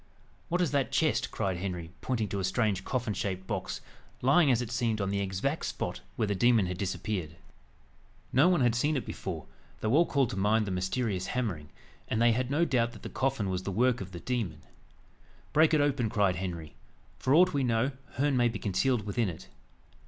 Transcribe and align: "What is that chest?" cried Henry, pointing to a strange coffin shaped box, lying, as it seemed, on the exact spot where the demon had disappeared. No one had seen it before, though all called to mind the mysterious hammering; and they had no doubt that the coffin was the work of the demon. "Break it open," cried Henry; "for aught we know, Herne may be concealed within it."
"What 0.49 0.61
is 0.61 0.71
that 0.71 0.91
chest?" 0.91 1.29
cried 1.29 1.57
Henry, 1.57 1.91
pointing 2.01 2.27
to 2.29 2.39
a 2.39 2.43
strange 2.43 2.83
coffin 2.83 3.13
shaped 3.13 3.45
box, 3.45 3.81
lying, 4.23 4.49
as 4.49 4.59
it 4.59 4.71
seemed, 4.71 4.99
on 4.99 5.11
the 5.11 5.19
exact 5.19 5.63
spot 5.67 6.01
where 6.15 6.27
the 6.27 6.33
demon 6.33 6.65
had 6.65 6.79
disappeared. 6.79 7.35
No 8.33 8.49
one 8.49 8.61
had 8.61 8.73
seen 8.73 8.97
it 8.97 9.05
before, 9.05 9.45
though 9.79 9.93
all 9.93 10.07
called 10.07 10.31
to 10.31 10.35
mind 10.35 10.65
the 10.65 10.71
mysterious 10.71 11.27
hammering; 11.37 11.69
and 12.07 12.19
they 12.19 12.31
had 12.31 12.49
no 12.49 12.65
doubt 12.65 12.93
that 12.93 13.03
the 13.03 13.09
coffin 13.09 13.47
was 13.47 13.61
the 13.61 13.71
work 13.71 14.01
of 14.01 14.11
the 14.11 14.19
demon. 14.19 14.63
"Break 15.53 15.71
it 15.71 15.81
open," 15.81 16.09
cried 16.09 16.37
Henry; 16.37 16.73
"for 17.19 17.35
aught 17.35 17.53
we 17.53 17.63
know, 17.63 17.91
Herne 18.13 18.35
may 18.35 18.47
be 18.47 18.57
concealed 18.57 19.05
within 19.05 19.29
it." 19.29 19.49